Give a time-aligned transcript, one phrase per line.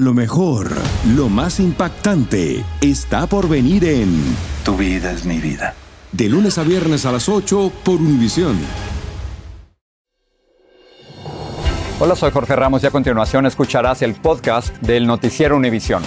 [0.00, 0.70] Lo mejor,
[1.14, 4.34] lo más impactante, está por venir en
[4.64, 5.74] Tu vida es mi vida.
[6.10, 8.58] De lunes a viernes a las 8 por Univisión.
[11.98, 16.02] Hola, soy Jorge Ramos y a continuación escucharás el podcast del Noticiero Univisión.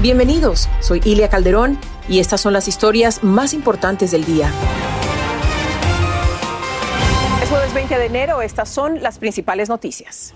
[0.00, 1.78] Bienvenidos, soy Ilia Calderón
[2.08, 4.50] y estas son las historias más importantes del día.
[7.42, 10.32] Es jueves 20 de enero, estas son las principales noticias.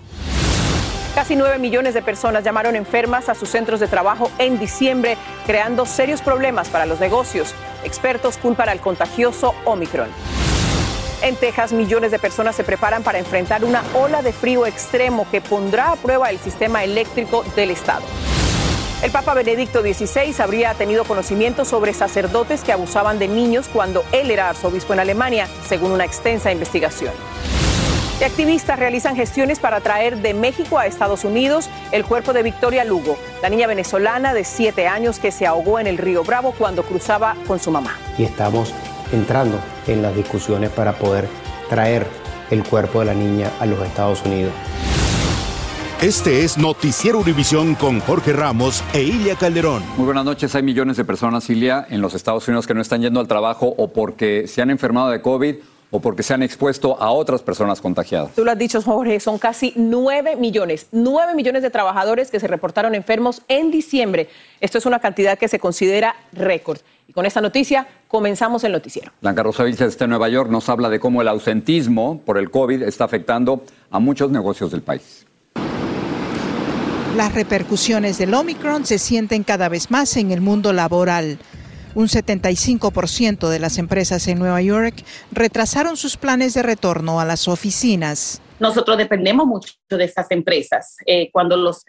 [1.15, 5.84] Casi 9 millones de personas llamaron enfermas a sus centros de trabajo en diciembre, creando
[5.84, 7.53] serios problemas para los negocios.
[7.83, 10.09] Expertos culpan al contagioso Omicron.
[11.23, 15.41] En Texas, millones de personas se preparan para enfrentar una ola de frío extremo que
[15.41, 18.05] pondrá a prueba el sistema eléctrico del estado.
[19.03, 24.31] El Papa Benedicto XVI habría tenido conocimiento sobre sacerdotes que abusaban de niños cuando él
[24.31, 27.12] era arzobispo en Alemania, según una extensa investigación.
[28.20, 32.84] Y activistas realizan gestiones para traer de México a Estados Unidos el cuerpo de Victoria
[32.84, 36.83] Lugo, la niña venezolana de siete años que se ahogó en el río Bravo cuando
[36.83, 37.97] cruzaba con su mamá.
[38.19, 38.75] Y estamos
[39.11, 41.28] entrando en las discusiones para poder
[41.70, 42.06] traer
[42.50, 44.52] el cuerpo de la niña a los Estados Unidos.
[46.02, 49.83] Este es Noticiero Univisión con Jorge Ramos e Ilia Calderón.
[49.97, 50.55] Muy buenas noches.
[50.55, 53.75] Hay millones de personas, Ilia, en los Estados Unidos que no están yendo al trabajo
[53.78, 55.56] o porque se han enfermado de COVID
[55.91, 58.33] o porque se han expuesto a otras personas contagiadas.
[58.34, 62.46] Tú lo has dicho, Jorge, son casi 9 millones, 9 millones de trabajadores que se
[62.46, 64.28] reportaron enfermos en diciembre.
[64.61, 66.78] Esto es una cantidad que se considera récord.
[67.08, 69.11] Y con esta noticia comenzamos el noticiero.
[69.20, 72.83] Blanca Rosa Vilches de Nueva York nos habla de cómo el ausentismo por el COVID
[72.83, 75.27] está afectando a muchos negocios del país.
[77.16, 81.38] Las repercusiones del Omicron se sienten cada vez más en el mundo laboral.
[81.94, 87.48] Un 75% de las empresas en Nueva York retrasaron sus planes de retorno a las
[87.48, 88.41] oficinas.
[88.60, 90.98] Nosotros dependemos mucho de esas empresas.
[91.06, 91.84] Eh, cuando los,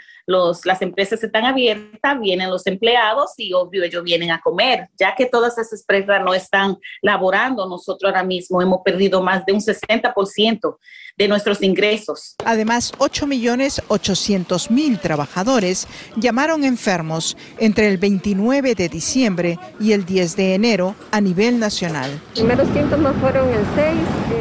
[0.63, 4.87] las empresas están abiertas, vienen los empleados y obvio ellos vienen a comer.
[4.97, 9.51] Ya que todas esas empresas no están laborando, nosotros ahora mismo hemos perdido más de
[9.51, 10.77] un 60%
[11.17, 12.35] de nuestros ingresos.
[12.45, 20.95] Además, 8.800.000 trabajadores llamaron enfermos entre el 29 de diciembre y el 10 de enero
[21.11, 22.19] a nivel nacional.
[22.33, 23.97] Primeros síntomas fueron el 6.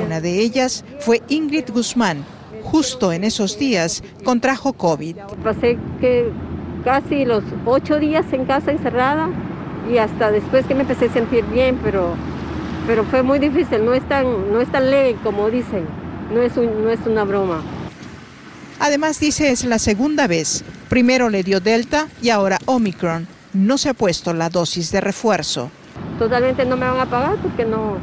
[0.07, 2.25] Una de ellas fue Ingrid Guzmán.
[2.63, 5.17] Justo en esos días contrajo COVID.
[5.43, 6.31] Pasé que
[6.85, 9.29] casi los ocho días en casa encerrada
[9.91, 12.15] y hasta después que me empecé a sentir bien, pero,
[12.87, 15.87] pero fue muy difícil, no es tan, no es tan leve como dicen
[16.31, 17.63] no es, no es una broma.
[18.79, 20.65] Además dice es la segunda vez.
[20.89, 23.29] Primero le dio Delta y ahora Omicron.
[23.53, 25.71] No se ha puesto la dosis de refuerzo.
[26.19, 27.99] Totalmente no me van a pagar porque no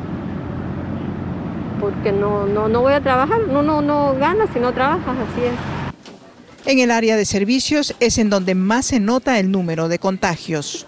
[1.80, 3.48] porque no, no, no voy a trabajar.
[3.48, 6.72] No, no, no ganas si no trabajas, así es.
[6.72, 10.86] En el área de servicios es en donde más se nota el número de contagios.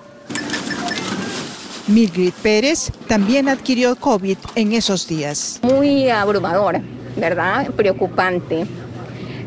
[1.88, 5.60] Mildred Pérez también adquirió COVID en esos días.
[5.64, 6.82] Muy abrumador
[7.16, 7.70] ¿verdad?
[7.72, 8.66] Preocupante.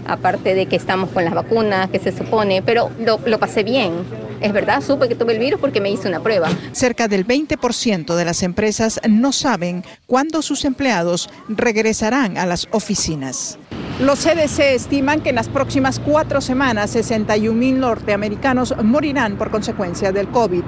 [0.07, 3.93] Aparte de que estamos con las vacunas, que se supone, pero lo, lo pasé bien.
[4.41, 6.49] Es verdad, supe que tuve el virus porque me hice una prueba.
[6.73, 13.59] Cerca del 20% de las empresas no saben cuándo sus empleados regresarán a las oficinas.
[14.01, 20.11] Los CDC estiman que en las próximas cuatro semanas 61 mil norteamericanos morirán por consecuencia
[20.11, 20.63] del COVID.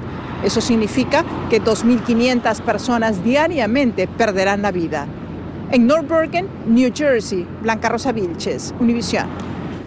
[0.45, 5.09] Eso significa que 2.500 personas diariamente perderán la vida.
[5.71, 9.27] En North Bergen, New Jersey, Blanca Rosa Vilches, Univisión.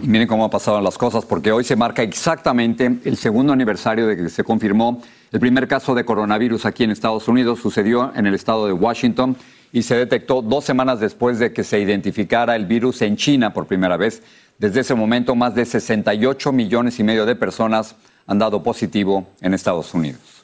[0.02, 4.06] Y miren cómo han pasado las cosas, porque hoy se marca exactamente el segundo aniversario
[4.06, 5.00] de que se confirmó
[5.32, 7.60] el primer caso de coronavirus aquí en Estados Unidos.
[7.60, 9.36] Sucedió en el estado de Washington
[9.72, 13.66] y se detectó dos semanas después de que se identificara el virus en China por
[13.66, 14.22] primera vez.
[14.58, 17.96] Desde ese momento, más de 68 millones y medio de personas
[18.26, 20.37] han dado positivo en Estados Unidos.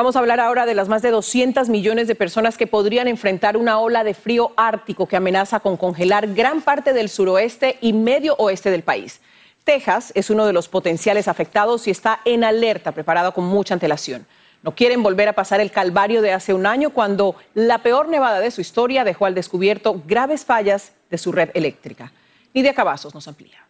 [0.00, 3.58] Vamos a hablar ahora de las más de 200 millones de personas que podrían enfrentar
[3.58, 8.34] una ola de frío ártico que amenaza con congelar gran parte del suroeste y medio
[8.36, 9.20] oeste del país.
[9.62, 14.26] Texas es uno de los potenciales afectados y está en alerta, preparado con mucha antelación.
[14.62, 18.40] No quieren volver a pasar el calvario de hace un año cuando la peor nevada
[18.40, 22.10] de su historia dejó al descubierto graves fallas de su red eléctrica.
[22.54, 23.66] Nidia Cavazos nos amplía.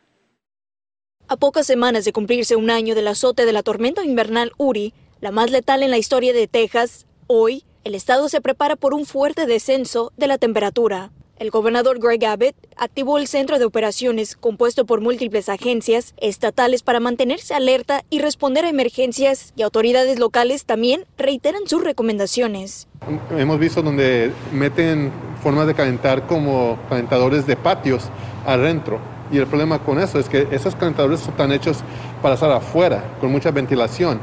[1.27, 5.31] A pocas semanas de cumplirse un año del azote de la tormenta invernal Uri, la
[5.31, 9.47] más letal en la historia de Texas, hoy el estado se prepara por un fuerte
[9.47, 11.11] descenso de la temperatura.
[11.37, 17.01] El gobernador Greg Abbott activó el centro de operaciones compuesto por múltiples agencias estatales para
[17.01, 22.89] mantenerse alerta y responder a emergencias y autoridades locales también reiteran sus recomendaciones.
[23.31, 25.11] Hemos visto donde meten
[25.43, 28.05] formas de calentar como calentadores de patios
[28.47, 29.01] adentro
[29.33, 31.79] Y el problema con eso es que esos calentadores están hechos
[32.21, 34.21] para estar afuera, con mucha ventilación.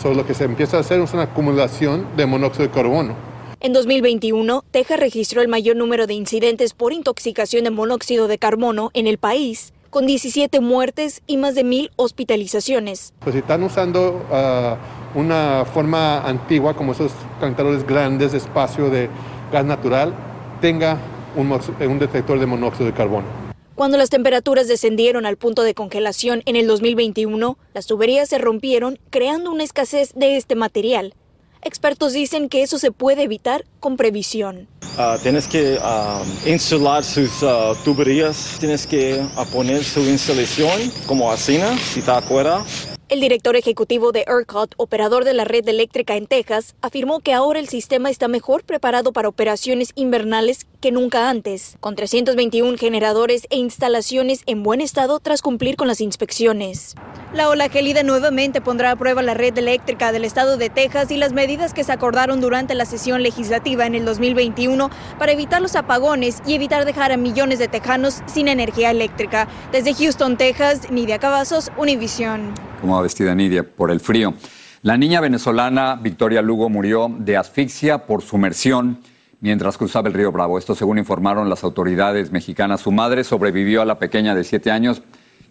[0.00, 3.14] Solo lo que se empieza a hacer es una acumulación de monóxido de carbono.
[3.60, 8.90] En 2021, Texas registró el mayor número de incidentes por intoxicación de monóxido de carbono
[8.94, 13.12] en el país, con 17 muertes y más de mil hospitalizaciones.
[13.20, 14.78] Pues si están usando ah,
[15.14, 19.10] una forma antigua, como esos calentadores grandes de espacio de
[19.52, 20.14] gas natural,
[20.62, 20.96] tenga
[21.36, 23.39] un, un detector de monóxido de carbono.
[23.80, 28.98] Cuando las temperaturas descendieron al punto de congelación en el 2021, las tuberías se rompieron,
[29.08, 31.14] creando una escasez de este material.
[31.62, 34.68] Expertos dicen que eso se puede evitar con previsión.
[34.98, 41.78] Uh, tienes que uh, insular sus uh, tuberías, tienes que poner su instalación como asina
[41.78, 42.62] si está afuera.
[43.08, 47.58] El director ejecutivo de ERCOT, operador de la red eléctrica en Texas, afirmó que ahora
[47.58, 53.56] el sistema está mejor preparado para operaciones invernales que nunca antes, con 321 generadores e
[53.56, 56.94] instalaciones en buen estado tras cumplir con las inspecciones.
[57.34, 61.16] La ola gelida nuevamente pondrá a prueba la red eléctrica del estado de Texas y
[61.16, 65.76] las medidas que se acordaron durante la sesión legislativa en el 2021 para evitar los
[65.76, 69.46] apagones y evitar dejar a millones de tejanos sin energía eléctrica.
[69.70, 74.34] Desde Houston, Texas, Nidia Cavazos, Univision como vestida Nidia, por el frío.
[74.82, 79.00] La niña venezolana Victoria Lugo murió de asfixia por sumersión
[79.40, 80.58] mientras cruzaba el río Bravo.
[80.58, 82.80] Esto según informaron las autoridades mexicanas.
[82.80, 85.02] Su madre sobrevivió a la pequeña de siete años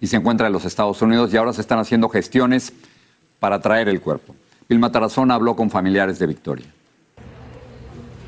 [0.02, 2.74] y se encuentra en los Estados Unidos y ahora se están haciendo gestiones
[3.40, 4.36] para traer el cuerpo.
[4.68, 6.68] Vilma Tarazona habló con familiares de Victoria.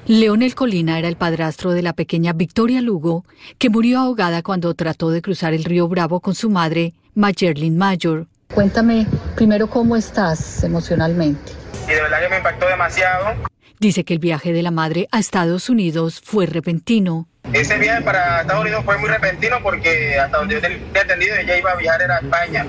[0.08, 3.24] Leonel Colina era el padrastro de la pequeña Victoria Lugo,
[3.60, 8.26] que murió ahogada cuando trató de cruzar el río Bravo con su madre, Mayerlin Mayor.
[8.54, 9.06] Cuéntame
[9.36, 11.54] primero cómo estás emocionalmente.
[11.86, 13.36] Y de verdad que me impactó demasiado.
[13.82, 17.28] Dice que el viaje de la madre a Estados Unidos fue repentino.
[17.52, 21.58] Ese viaje para Estados Unidos fue muy repentino porque hasta donde yo tenía entendido ella
[21.58, 22.68] iba a viajar a España.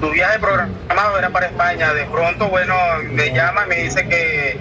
[0.00, 1.94] Su viaje programado era para España.
[1.94, 2.74] De pronto, bueno,
[3.12, 4.58] me llama me dice que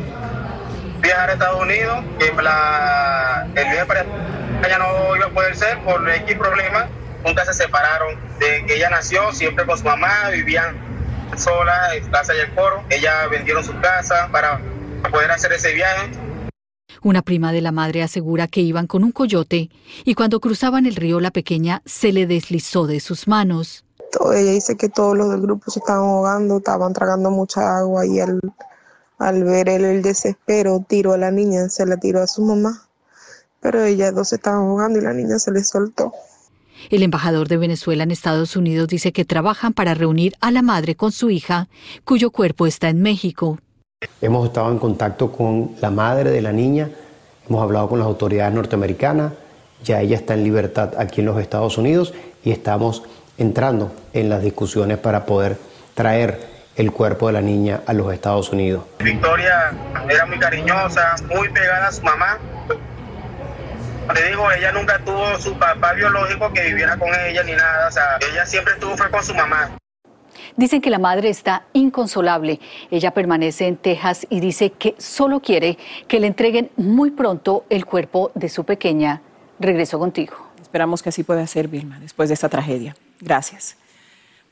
[1.02, 5.78] viajar a Estados Unidos, que la, el viaje para España no iba a poder ser
[5.80, 6.86] por X problemas
[7.26, 8.16] nunca se separaron.
[8.40, 10.78] De que ella nació siempre con su mamá, vivían
[11.36, 12.82] sola en casa y el coro.
[12.90, 14.62] Ella vendieron su casa para
[15.12, 16.12] poder hacer ese viaje.
[17.02, 19.70] Una prima de la madre asegura que iban con un coyote
[20.06, 23.84] y cuando cruzaban el río la pequeña se le deslizó de sus manos.
[24.34, 28.20] Ella dice que todos los del grupo se estaban ahogando, estaban tragando mucha agua y
[28.20, 28.40] al,
[29.18, 32.88] al ver el desespero tiró a la niña, se la tiró a su mamá.
[33.60, 36.14] Pero ellas dos se estaban ahogando y la niña se le soltó.
[36.90, 40.96] El embajador de Venezuela en Estados Unidos dice que trabajan para reunir a la madre
[40.96, 41.70] con su hija,
[42.04, 43.58] cuyo cuerpo está en México.
[44.22, 46.90] Hemos estado en contacto con la madre de la niña,
[47.48, 49.34] hemos hablado con las autoridades norteamericanas,
[49.84, 52.14] ya ella está en libertad aquí en los Estados Unidos
[52.44, 53.04] y estamos
[53.38, 55.58] entrando en las discusiones para poder
[55.94, 56.40] traer
[56.76, 58.84] el cuerpo de la niña a los Estados Unidos.
[59.00, 59.74] Victoria
[60.10, 62.40] era muy cariñosa, muy pegada a su mamá,
[64.14, 67.92] te digo, ella nunca tuvo su papá biológico que viviera con ella ni nada, o
[67.92, 69.78] sea, ella siempre estuvo con su mamá.
[70.56, 72.60] Dicen que la madre está inconsolable.
[72.92, 75.78] Ella permanece en Texas y dice que solo quiere
[76.08, 79.22] que le entreguen muy pronto el cuerpo de su pequeña.
[79.60, 80.36] Regreso contigo.
[80.62, 82.96] Esperamos que así pueda ser, Vilma, después de esta tragedia.
[83.20, 83.78] Gracias.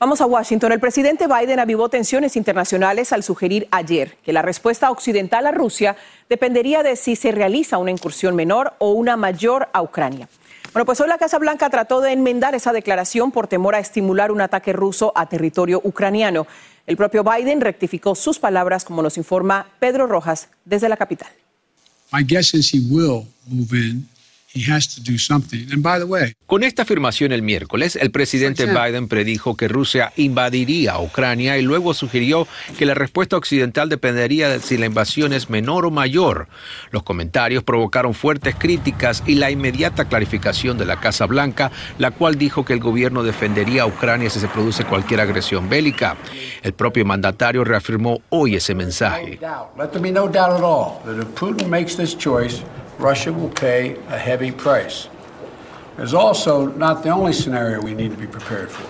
[0.02, 0.72] Vamos a Washington.
[0.72, 5.94] El presidente Biden avivó tensiones internacionales al sugerir ayer que la respuesta occidental a Rusia
[6.28, 10.28] dependería de si se realiza una incursión menor o una mayor a Ucrania.
[10.72, 14.32] Bueno, pues hoy la Casa Blanca trató de enmendar esa declaración por temor a estimular
[14.32, 16.46] un ataque ruso a territorio ucraniano.
[16.86, 21.28] El propio Biden rectificó sus palabras, como nos informa Pedro Rojas desde la capital.
[26.46, 31.94] Con esta afirmación el miércoles, el presidente Biden predijo que Rusia invadiría Ucrania y luego
[31.94, 32.46] sugirió
[32.78, 36.48] que la respuesta occidental dependería de si la invasión es menor o mayor.
[36.90, 42.36] Los comentarios provocaron fuertes críticas y la inmediata clarificación de la Casa Blanca, la cual
[42.36, 46.16] dijo que el gobierno defendería a Ucrania si se produce cualquier agresión bélica.
[46.62, 49.38] El propio mandatario reafirmó hoy ese mensaje.
[52.98, 55.08] Russia will pay a heavy price.
[55.98, 58.86] It's also not the only scenario we need to be prepared for.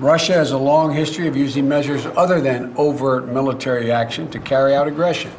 [0.00, 4.74] Russia has a long history of using measures other than overt military action to carry
[4.74, 5.30] out aggression.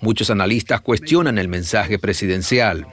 [0.00, 2.86] Muchos analistas cuestionan el mensaje presidencial.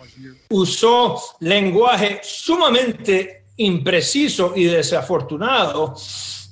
[0.49, 5.95] Usó lenguaje sumamente impreciso y desafortunado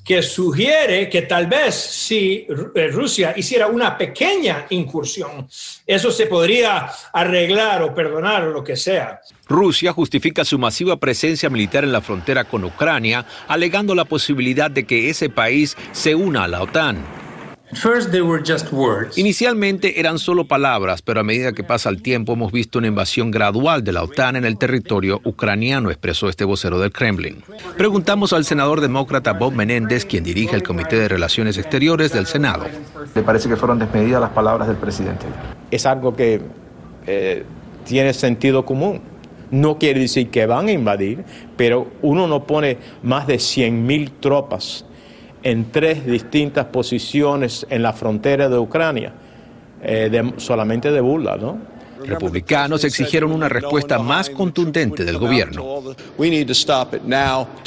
[0.03, 5.47] que sugiere que tal vez si eh, Rusia hiciera una pequeña incursión,
[5.85, 9.21] eso se podría arreglar o perdonar o lo que sea.
[9.47, 14.85] Rusia justifica su masiva presencia militar en la frontera con Ucrania, alegando la posibilidad de
[14.85, 17.20] que ese país se una a la OTAN.
[19.15, 23.31] Inicialmente eran solo palabras, pero a medida que pasa el tiempo hemos visto una invasión
[23.31, 27.43] gradual de la OTAN en el territorio ucraniano, expresó este vocero del Kremlin.
[27.77, 32.65] Preguntamos al senador demócrata Bob Menéndez, quien dirige el Comité de Relaciones Exteriores del Senado.
[33.15, 35.25] ¿Le parece que fueron desmedidas las palabras del presidente?
[35.69, 36.41] Es algo que
[37.07, 37.45] eh,
[37.85, 39.01] tiene sentido común.
[39.49, 41.25] No quiere decir que van a invadir,
[41.57, 44.85] pero uno no pone más de 100.000 tropas
[45.43, 49.13] en tres distintas posiciones en la frontera de Ucrania,
[49.83, 51.71] eh, solamente de burla, ¿no?
[52.05, 55.95] Republicanos exigieron una respuesta más contundente del gobierno.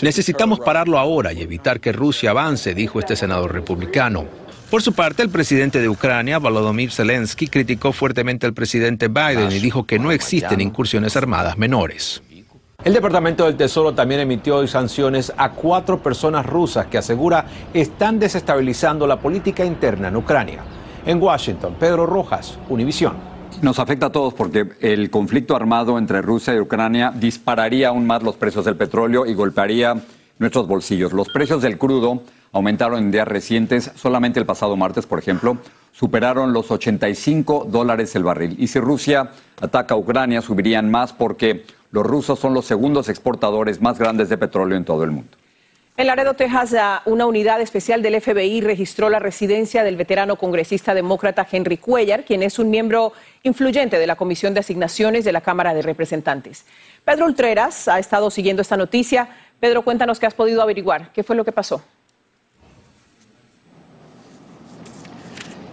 [0.03, 4.25] Necesitamos pararlo ahora y evitar que Rusia avance, dijo este senador republicano.
[4.71, 9.61] Por su parte, el presidente de Ucrania, Volodymyr Zelensky, criticó fuertemente al presidente Biden y
[9.61, 12.23] dijo que no existen incursiones armadas menores.
[12.85, 19.07] El Departamento del Tesoro también emitió sanciones a cuatro personas rusas que asegura están desestabilizando
[19.07, 20.59] la política interna en Ucrania.
[21.07, 23.15] En Washington, Pedro Rojas, Univisión.
[23.63, 28.23] Nos afecta a todos porque el conflicto armado entre Rusia y Ucrania dispararía aún más
[28.23, 29.97] los precios del petróleo y golpearía
[30.39, 31.15] nuestros bolsillos.
[31.15, 32.21] Los precios del crudo
[32.53, 33.93] aumentaron en días recientes.
[33.95, 35.57] Solamente el pasado martes, por ejemplo,
[35.91, 38.57] superaron los 85 dólares el barril.
[38.59, 41.65] Y si Rusia ataca a Ucrania, subirían más porque
[41.95, 45.31] los rusos son los segundos exportadores más grandes de petróleo en todo el mundo.
[45.97, 46.75] En Laredo, Texas,
[47.05, 52.43] una unidad especial del FBI registró la residencia del veterano congresista demócrata Henry Cuellar, quien
[52.43, 53.13] es un miembro
[53.45, 56.67] influyente de la Comisión de Asignaciones de la Cámara de Representantes.
[57.05, 59.29] Pedro Ultreras ha estado siguiendo esta noticia.
[59.61, 61.13] Pedro, cuéntanos qué has podido averiguar.
[61.13, 61.81] ¿Qué fue lo que pasó?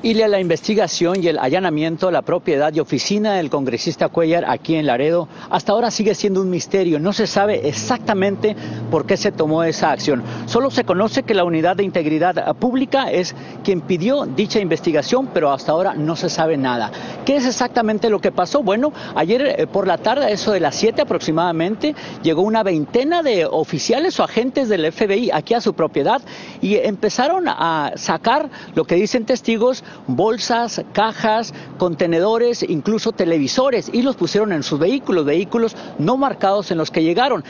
[0.04, 4.88] Y la investigación y el allanamiento la propiedad y oficina del congresista Cuellar aquí en
[4.88, 7.00] Laredo hasta ahora sigue siendo un misterio.
[7.00, 8.56] No se sabe exactamente
[8.90, 10.24] por qué se tomó esa acción.
[10.48, 15.52] Solo se conoce que la Unidad de Integridad Pública es quien pidió dicha investigación, pero
[15.52, 16.92] hasta ahora no se sabe nada.
[17.24, 18.64] ¿Qué es exactamente lo que pasó?
[18.64, 21.94] Bueno, ayer eh, por la tarde, eso de las 7 aproximadamente,
[22.24, 26.22] llegó una veintena de oficiales o agentes del FBI aquí a su propiedad
[26.60, 34.16] y empezaron a sacar lo que dicen testigos bolsas, cajas, contenedores, incluso televisores y los
[34.16, 37.44] pusieron en sus vehículos, vehículos no marcados en los que llegaron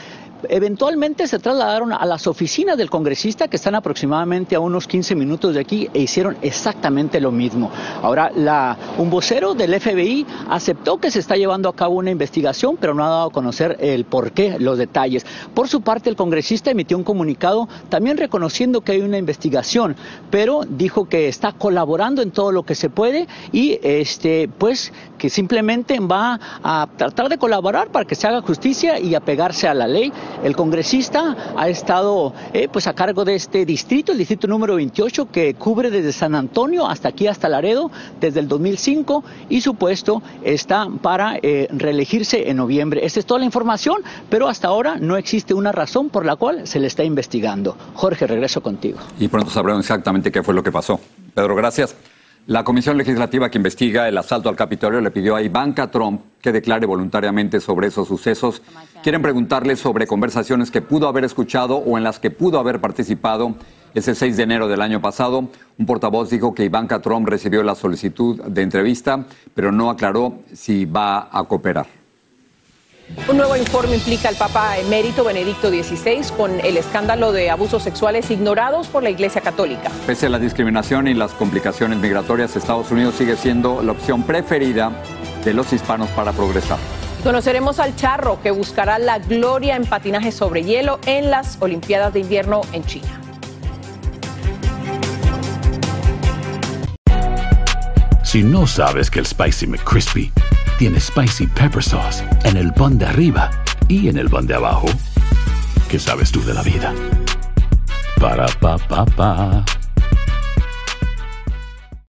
[0.48, 5.54] eventualmente se trasladaron a las oficinas del congresista que están aproximadamente a unos 15 minutos
[5.54, 7.70] de aquí e hicieron exactamente lo mismo.
[8.02, 12.76] Ahora, la, un vocero del FBI aceptó que se está llevando a cabo una investigación,
[12.80, 15.24] pero no ha dado a conocer el por qué, los detalles.
[15.54, 19.96] Por su parte, el congresista emitió un comunicado también reconociendo que hay una investigación,
[20.30, 25.30] pero dijo que está colaborando en todo lo que se puede y este, pues que
[25.30, 29.86] simplemente va a tratar de colaborar para que se haga justicia y apegarse a la
[29.86, 34.76] ley el congresista ha estado eh, pues a cargo de este distrito, el distrito número
[34.76, 39.74] 28, que cubre desde San Antonio hasta aquí, hasta Laredo, desde el 2005, y su
[39.74, 43.04] puesto está para eh, reelegirse en noviembre.
[43.04, 46.66] Esta es toda la información, pero hasta ahora no existe una razón por la cual
[46.66, 47.76] se le está investigando.
[47.94, 48.98] Jorge, regreso contigo.
[49.18, 51.00] Y pronto sabremos exactamente qué fue lo que pasó.
[51.34, 51.96] Pedro, gracias.
[52.46, 56.50] La Comisión Legislativa que investiga el asalto al Capitolio le pidió a Ivanka Trump que
[56.50, 58.62] declare voluntariamente sobre esos sucesos.
[59.00, 63.54] Quieren preguntarle sobre conversaciones que pudo haber escuchado o en las que pudo haber participado.
[63.94, 67.76] Ese 6 de enero del año pasado, un portavoz dijo que Ivanka Trump recibió la
[67.76, 72.01] solicitud de entrevista, pero no aclaró si va a cooperar.
[73.28, 78.30] Un nuevo informe implica al Papa emérito Benedicto XVI con el escándalo de abusos sexuales
[78.30, 79.90] ignorados por la Iglesia Católica.
[80.06, 84.90] Pese a la discriminación y las complicaciones migratorias, Estados Unidos sigue siendo la opción preferida
[85.44, 86.78] de los hispanos para progresar.
[87.22, 92.20] Conoceremos al charro que buscará la gloria en patinaje sobre hielo en las Olimpiadas de
[92.20, 93.20] Invierno en China.
[98.24, 100.32] Si no sabes que el Spicy McCrispy
[100.78, 103.50] tiene spicy pepper sauce en el pan de arriba
[103.88, 104.86] y en el pan de abajo.
[105.88, 106.94] ¿Qué sabes tú de la vida?
[108.20, 109.64] Para pa pa pa.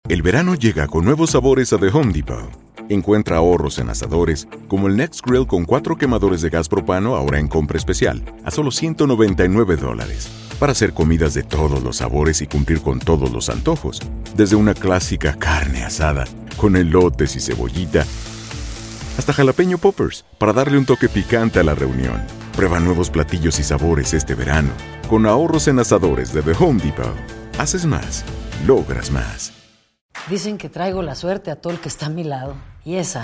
[0.10, 2.64] El verano llega con nuevos sabores a The Home Depot.
[2.90, 7.40] Encuentra ahorros en asadores, como el Next Grill con cuatro quemadores de gas propano ahora
[7.40, 10.30] en compra especial, a solo 199 dólares.
[10.60, 14.02] Para hacer comidas de todos los sabores y cumplir con todos los antojos.
[14.36, 16.26] Desde una clásica carne asada,
[16.58, 18.06] con elotes y cebollita,
[19.18, 22.22] hasta jalapeño poppers para darle un toque picante a la reunión.
[22.56, 24.72] Prueba nuevos platillos y sabores este verano.
[25.10, 27.16] Con ahorros en asadores de The Home Depot.
[27.58, 28.24] Haces más,
[28.66, 29.54] logras más.
[30.30, 32.56] Dicen que traigo la suerte a todo el que está a mi lado.
[32.86, 33.24] Y esa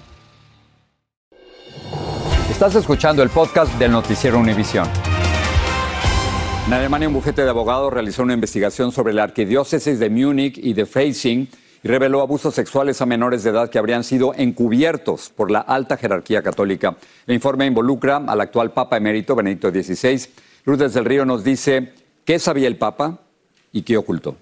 [2.61, 4.87] Estás escuchando el podcast del noticiero Univisión.
[6.67, 10.73] En Alemania, un bufete de abogados realizó una investigación sobre la arquidiócesis de Múnich y
[10.73, 11.49] de Freising
[11.81, 15.97] y reveló abusos sexuales a menores de edad que habrían sido encubiertos por la alta
[15.97, 16.97] jerarquía católica.
[17.25, 20.27] El informe involucra al actual Papa emérito Benedicto XVI.
[20.65, 21.93] Lourdes del Río nos dice
[22.25, 23.21] qué sabía el Papa
[23.71, 24.37] y qué ocultó.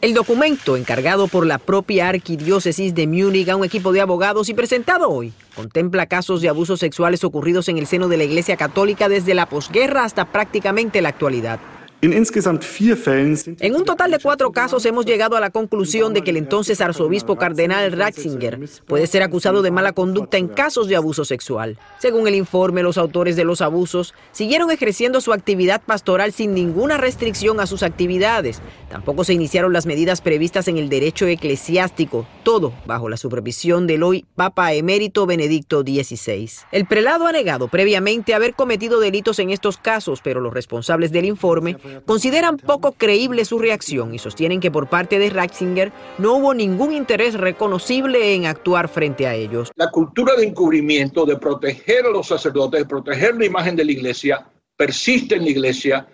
[0.00, 4.54] El documento, encargado por la propia arquidiócesis de Múnich a un equipo de abogados y
[4.54, 9.10] presentado hoy, contempla casos de abusos sexuales ocurridos en el seno de la Iglesia Católica
[9.10, 11.60] desde la posguerra hasta prácticamente la actualidad.
[12.02, 16.80] En un total de cuatro casos hemos llegado a la conclusión de que el entonces
[16.80, 21.78] arzobispo cardenal Ratzinger puede ser acusado de mala conducta en casos de abuso sexual.
[21.98, 26.96] Según el informe, los autores de los abusos siguieron ejerciendo su actividad pastoral sin ninguna
[26.96, 28.62] restricción a sus actividades.
[28.88, 34.04] Tampoco se iniciaron las medidas previstas en el derecho eclesiástico, todo bajo la supervisión del
[34.04, 36.50] hoy Papa emérito Benedicto XVI.
[36.72, 41.26] El prelado ha negado previamente haber cometido delitos en estos casos, pero los responsables del
[41.26, 46.54] informe consideran poco creíble su reacción y sostienen que por parte de Ratzinger no hubo
[46.54, 49.70] ningún interés reconocible en actuar frente a ellos.
[49.76, 53.92] La cultura de encubrimiento, de proteger a los sacerdotes, de proteger la imagen de la
[53.92, 56.08] iglesia, persiste en la iglesia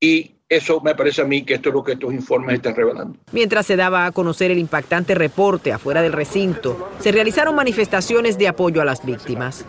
[0.00, 3.18] y eso me parece a mí que esto es lo que estos informes están revelando.
[3.32, 8.48] Mientras se daba a conocer el impactante reporte afuera del recinto, se realizaron manifestaciones de
[8.48, 9.66] apoyo a las víctimas.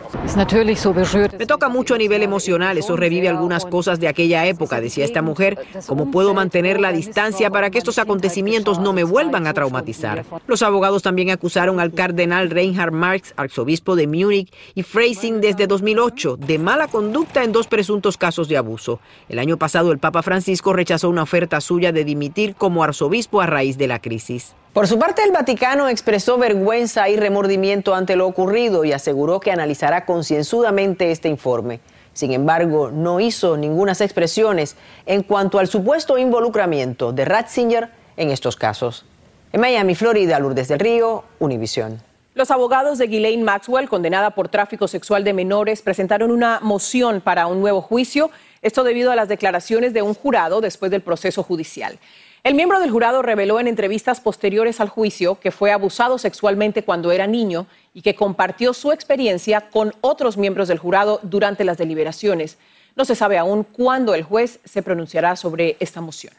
[1.38, 5.20] Me toca mucho a nivel emocional, eso revive algunas cosas de aquella época, decía esta
[5.20, 10.24] mujer, cómo puedo mantener la distancia para que estos acontecimientos no me vuelvan a traumatizar.
[10.46, 16.38] Los abogados también acusaron al cardenal Reinhard Marx, arzobispo de Múnich, y Freising desde 2008
[16.38, 19.00] de mala conducta en dos presuntos casos de abuso.
[19.28, 23.46] El año pasado el Papa Francisco rechazó una oferta suya de dimitir como arzobispo a
[23.46, 24.54] raíz de la crisis.
[24.72, 29.50] Por su parte, el Vaticano expresó vergüenza y remordimiento ante lo ocurrido y aseguró que
[29.50, 31.80] analizará concienzudamente este informe.
[32.12, 38.56] Sin embargo, no hizo ninguna expresiones en cuanto al supuesto involucramiento de Ratzinger en estos
[38.56, 39.06] casos.
[39.52, 42.00] En Miami, Florida, Lourdes del Río, Univisión.
[42.34, 47.48] Los abogados de Ghislaine Maxwell, condenada por tráfico sexual de menores, presentaron una moción para
[47.48, 48.30] un nuevo juicio
[48.62, 51.98] esto debido a las declaraciones de un jurado después del proceso judicial.
[52.42, 57.12] El miembro del jurado reveló en entrevistas posteriores al juicio que fue abusado sexualmente cuando
[57.12, 62.56] era niño y que compartió su experiencia con otros miembros del jurado durante las deliberaciones.
[62.96, 66.32] No se sabe aún cuándo el juez se pronunciará sobre esta moción.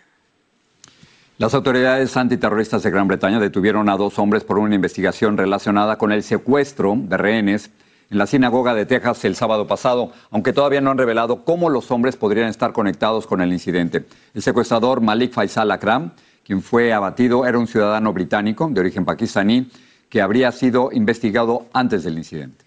[1.38, 6.12] Las autoridades antiterroristas de Gran Bretaña detuvieron a dos hombres por una investigación relacionada con
[6.12, 7.72] el secuestro de rehenes
[8.12, 11.90] en la sinagoga de Texas el sábado pasado, aunque todavía no han revelado cómo los
[11.92, 14.04] hombres podrían estar conectados con el incidente.
[14.36, 16.12] El secuestrador Malik Faisal Akram,
[16.44, 19.70] quien fue abatido, era un ciudadano británico de origen pakistaní
[20.10, 22.66] que habría sido investigado antes del incidente.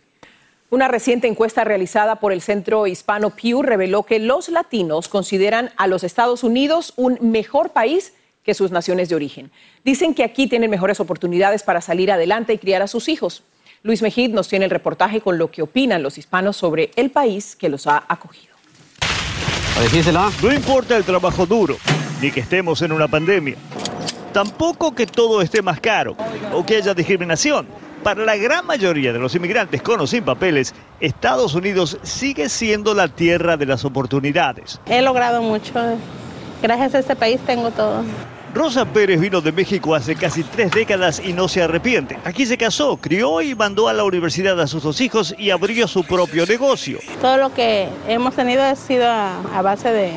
[0.70, 5.86] Una reciente encuesta realizada por el Centro Hispano Pew reveló que los latinos consideran a
[5.86, 9.50] los Estados Unidos un mejor país que sus naciones de origen.
[9.84, 13.42] Dicen que aquí tienen mejores oportunidades para salir adelante y criar a sus hijos.
[13.86, 17.54] Luis Mejid nos tiene el reportaje con lo que opinan los hispanos sobre el país
[17.54, 18.54] que los ha acogido.
[20.42, 21.76] No importa el trabajo duro,
[22.22, 23.56] ni que estemos en una pandemia.
[24.32, 26.16] Tampoco que todo esté más caro
[26.54, 27.66] o que haya discriminación.
[28.02, 32.94] Para la gran mayoría de los inmigrantes con o sin papeles, Estados Unidos sigue siendo
[32.94, 34.80] la tierra de las oportunidades.
[34.86, 35.74] He logrado mucho.
[36.62, 38.02] Gracias a este país tengo todo.
[38.54, 42.16] Rosa Pérez vino de México hace casi tres décadas y no se arrepiente.
[42.22, 45.88] Aquí se casó, crió y mandó a la universidad a sus dos hijos y abrió
[45.88, 47.00] su propio negocio.
[47.20, 50.12] Todo lo que hemos tenido ha sido a, base de,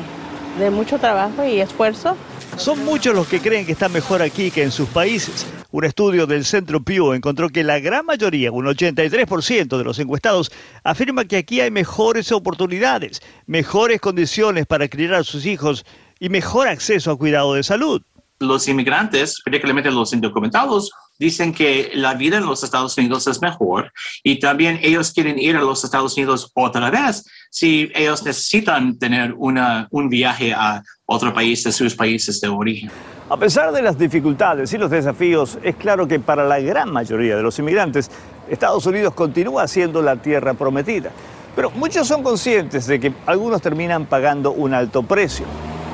[0.60, 2.16] de mucho trabajo y esfuerzo.
[2.56, 5.44] Son muchos los que creen que está mejor aquí que en sus países.
[5.72, 10.52] Un estudio del Centro Pew encontró que la gran mayoría, un 83% de los encuestados,
[10.84, 15.84] afirma que aquí hay mejores oportunidades, mejores condiciones para criar a sus hijos
[16.20, 18.00] y mejor acceso a cuidado de salud
[18.40, 23.92] los inmigrantes, particularmente los indocumentados, dicen que la vida en los Estados Unidos es mejor
[24.22, 29.34] y también ellos quieren ir a los Estados Unidos otra vez si ellos necesitan tener
[29.36, 32.90] una, un viaje a otro país de sus países de origen.
[33.30, 37.36] A pesar de las dificultades y los desafíos, es claro que para la gran mayoría
[37.36, 38.10] de los inmigrantes,
[38.48, 41.10] Estados Unidos continúa siendo la tierra prometida.
[41.54, 45.44] Pero muchos son conscientes de que algunos terminan pagando un alto precio.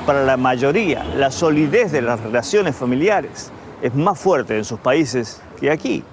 [0.06, 5.40] Para la mayoría, la solidez de las relaciones familiares es más fuerte en sus países
[5.58, 6.04] que aquí.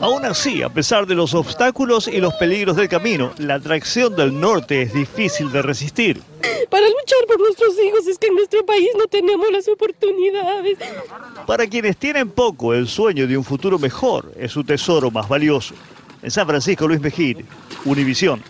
[0.00, 4.40] Aún así, a pesar de los obstáculos y los peligros del camino, la atracción del
[4.40, 6.20] norte es difícil de resistir.
[6.68, 10.78] Para luchar por nuestros hijos es que en nuestro país no tenemos las oportunidades.
[11.46, 15.74] Para quienes tienen poco, el sueño de un futuro mejor es su tesoro más valioso.
[16.22, 17.44] En San Francisco, Luis Mejir,
[17.84, 18.42] Univisión.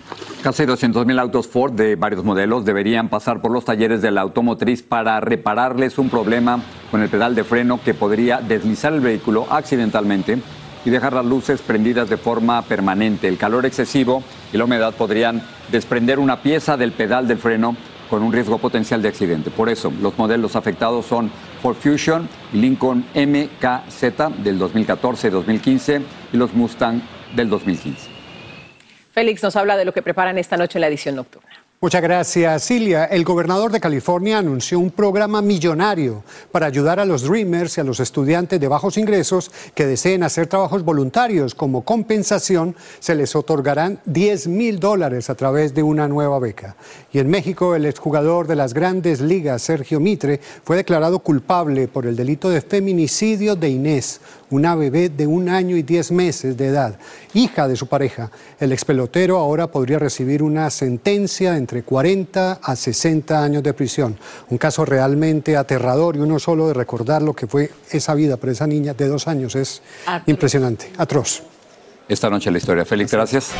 [0.42, 4.82] Casi 200.000 autos Ford de varios modelos deberían pasar por los talleres de la automotriz
[4.82, 10.38] para repararles un problema con el pedal de freno que podría deslizar el vehículo accidentalmente
[10.84, 13.28] y dejar las luces prendidas de forma permanente.
[13.28, 17.76] El calor excesivo y la humedad podrían desprender una pieza del pedal del freno
[18.08, 19.50] con un riesgo potencial de accidente.
[19.50, 21.30] Por eso, los modelos afectados son
[21.62, 26.02] Ford Fusion y Lincoln MKZ del 2014-2015
[26.32, 27.00] y los Mustang
[27.34, 28.08] del 2015.
[29.12, 31.50] Félix nos habla de lo que preparan esta noche en la edición nocturna.
[31.82, 33.06] Muchas gracias, Cilia.
[33.06, 37.84] El gobernador de California anunció un programa millonario para ayudar a los Dreamers y a
[37.84, 41.54] los estudiantes de bajos ingresos que deseen hacer trabajos voluntarios.
[41.54, 46.76] Como compensación, se les otorgarán 10 mil dólares a través de una nueva beca.
[47.14, 52.04] Y en México, el exjugador de las grandes ligas, Sergio Mitre, fue declarado culpable por
[52.04, 56.66] el delito de feminicidio de Inés, una bebé de un año y diez meses de
[56.66, 56.98] edad,
[57.34, 58.30] hija de su pareja.
[58.58, 64.16] El expelotero ahora podría recibir una sentencia entre 40 a 60 años de prisión.
[64.50, 68.52] Un caso realmente aterrador y uno solo de recordar lo que fue esa vida para
[68.52, 69.82] esa niña de dos años es
[70.26, 71.42] impresionante, atroz.
[72.08, 72.84] Esta noche la historia.
[72.84, 73.52] Félix, gracias.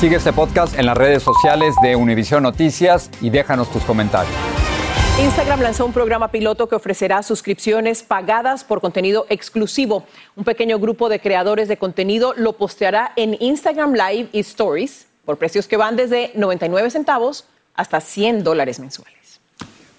[0.00, 4.34] Sigue este podcast en las redes sociales de Univision Noticias y déjanos tus comentarios.
[5.16, 10.04] Instagram lanzó un programa piloto que ofrecerá suscripciones pagadas por contenido exclusivo.
[10.34, 15.38] Un pequeño grupo de creadores de contenido lo posteará en Instagram Live y Stories por
[15.38, 17.44] precios que van desde 99 centavos
[17.76, 19.40] hasta 100 dólares mensuales.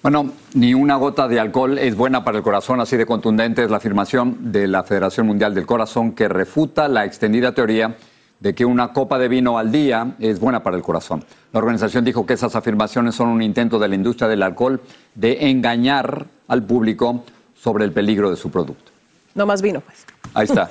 [0.04, 3.71] Bueno, ni una gota de alcohol es buena para el corazón, así de contundente es
[3.71, 7.95] la afirmación de la Federación Mundial del Corazón que refuta la extendida teoría
[8.39, 11.24] de que una copa de vino al día es buena para el corazón.
[11.54, 14.82] La organización dijo que esas afirmaciones son un intento de la industria del alcohol
[15.15, 17.24] de engañar al público
[17.56, 18.91] sobre el peligro de su producto.
[19.34, 20.06] No más vino, pues.
[20.34, 20.69] Ahí está.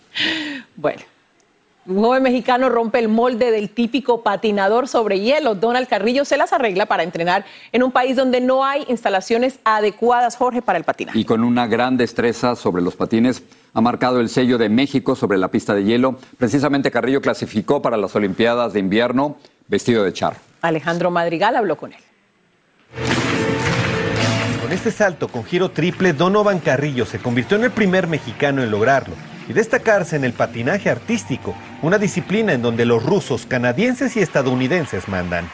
[0.76, 1.02] bueno.
[1.90, 5.56] Un joven mexicano rompe el molde del típico patinador sobre hielo.
[5.56, 10.36] Donald Carrillo se las arregla para entrenar en un país donde no hay instalaciones adecuadas,
[10.36, 11.18] Jorge, para el patinaje.
[11.18, 13.42] Y con una gran destreza sobre los patines,
[13.74, 16.16] ha marcado el sello de México sobre la pista de hielo.
[16.38, 20.36] Precisamente Carrillo clasificó para las Olimpiadas de invierno vestido de charro.
[20.62, 21.98] Alejandro Madrigal habló con él.
[24.62, 28.70] Con este salto con giro triple, Donovan Carrillo se convirtió en el primer mexicano en
[28.70, 29.14] lograrlo
[29.48, 35.08] y destacarse en el patinaje artístico, una disciplina en donde los rusos, canadienses y estadounidenses
[35.08, 35.50] mandan.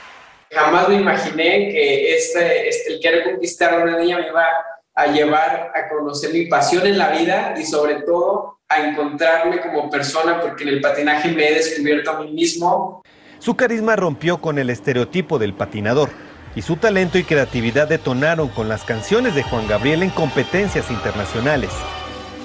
[0.51, 4.45] Jamás me imaginé que este, este, el querer conquistar a una niña me iba
[4.95, 9.91] a llevar a conocer mi pasión en la vida y sobre todo a encontrarme como
[9.91, 13.03] persona porque en el patinaje me he descubierto a mí mismo.
[13.39, 16.11] Su carisma rompió con el estereotipo del patinador
[16.55, 21.71] y su talento y creatividad detonaron con las canciones de Juan Gabriel en competencias internacionales.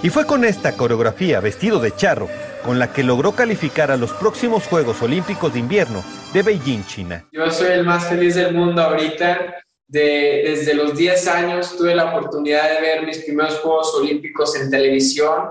[0.03, 2.27] Y fue con esta coreografía vestido de charro
[2.63, 7.25] con la que logró calificar a los próximos Juegos Olímpicos de Invierno de Beijing, China.
[7.31, 9.55] Yo soy el más feliz del mundo ahorita.
[9.87, 14.71] De, desde los 10 años tuve la oportunidad de ver mis primeros Juegos Olímpicos en
[14.71, 15.49] televisión,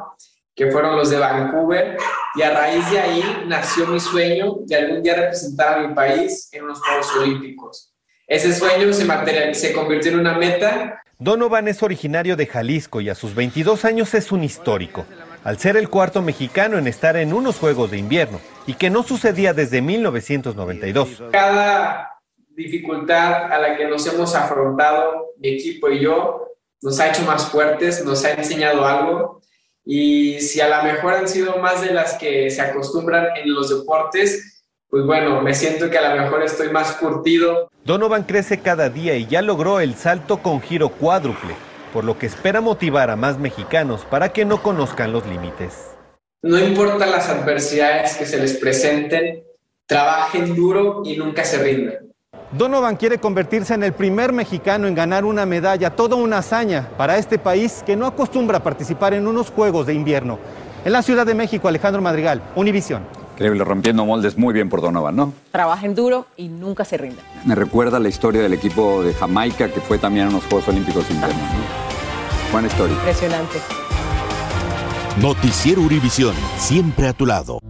[0.54, 1.98] que fueron los de Vancouver,
[2.34, 6.48] y a raíz de ahí nació mi sueño de algún día representar a mi país
[6.52, 7.92] en unos Juegos Olímpicos.
[8.26, 13.14] Ese sueño se, se convirtió en una meta Donovan es originario de Jalisco y a
[13.14, 15.04] sus 22 años es un histórico,
[15.44, 19.02] al ser el cuarto mexicano en estar en unos Juegos de Invierno y que no
[19.02, 21.24] sucedía desde 1992.
[21.32, 22.10] Cada
[22.50, 26.46] dificultad a la que nos hemos afrontado, mi equipo y yo,
[26.82, 29.40] nos ha hecho más fuertes, nos ha enseñado algo
[29.84, 33.70] y si a lo mejor han sido más de las que se acostumbran en los
[33.70, 37.70] deportes, pues bueno, me siento que a lo mejor estoy más curtido.
[37.84, 41.54] Donovan crece cada día y ya logró el salto con giro cuádruple,
[41.92, 45.90] por lo que espera motivar a más mexicanos para que no conozcan los límites.
[46.42, 49.42] No importa las adversidades que se les presenten,
[49.86, 52.10] trabajen duro y nunca se rindan.
[52.52, 57.16] Donovan quiere convertirse en el primer mexicano en ganar una medalla, toda una hazaña para
[57.18, 60.38] este país que no acostumbra a participar en unos Juegos de invierno.
[60.84, 63.19] En la Ciudad de México, Alejandro Madrigal, Univisión.
[63.40, 65.32] Increíble, rompiendo moldes muy bien por Donovan, ¿no?
[65.50, 67.24] Trabajen duro y nunca se rinden.
[67.46, 71.10] Me recuerda la historia del equipo de Jamaica que fue también a unos Juegos Olímpicos
[71.10, 71.38] internos.
[71.38, 72.52] ¿no?
[72.52, 72.94] Buena historia.
[72.96, 73.56] Impresionante.
[75.22, 77.60] Noticiero Univisión, siempre a tu lado.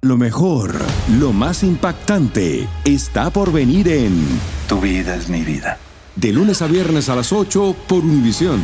[0.00, 0.74] Lo mejor,
[1.18, 4.26] lo más impactante, está por venir en
[4.70, 5.76] Tu vida es mi vida.
[6.14, 8.62] De lunes a viernes a las 8 por Univisión.